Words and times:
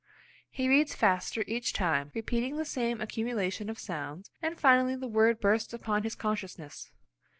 He 0.49 0.67
reads 0.67 0.95
faster 0.95 1.43
each 1.45 1.73
time, 1.73 2.09
repeating 2.15 2.55
the 2.55 2.65
same 2.65 2.99
accumulation 3.01 3.69
of 3.69 3.77
sounds, 3.77 4.31
and 4.41 4.59
finally 4.59 4.95
the 4.95 5.05
word 5.07 5.39
bursts 5.39 5.73
upon 5.75 6.01
his 6.01 6.15
consciousness. 6.15 6.89